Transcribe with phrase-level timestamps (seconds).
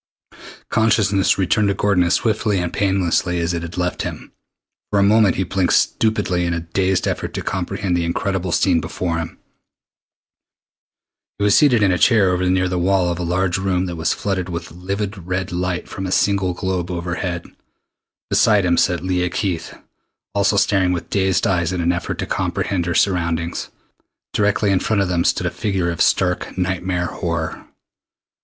[0.71, 4.31] Consciousness returned to Gordon as swiftly and painlessly as it had left him.
[4.89, 8.81] For a moment he blinked stupidly in a dazed effort to comprehend the incredible scene
[8.81, 9.37] before him.
[11.37, 13.95] He was seated in a chair over near the wall of a large room that
[13.95, 17.45] was flooded with livid red light from a single globe overhead.
[18.31, 19.77] Beside him sat Leah Keith,
[20.33, 23.69] also staring with dazed eyes in an effort to comprehend her surroundings.
[24.33, 27.67] Directly in front of them stood a figure of stark nightmare horror.